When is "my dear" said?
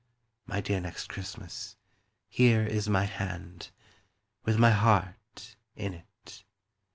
0.47-0.81